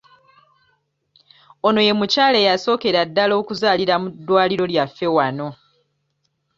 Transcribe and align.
Ono 1.67 1.79
ye 1.87 1.93
mukyala 1.99 2.37
eyasookera 2.43 3.01
ddala 3.09 3.33
okuzaalira 3.41 3.95
mu 4.01 4.07
ddwaliro 4.13 4.65
lyaffe 4.71 5.07
wano. 5.15 5.47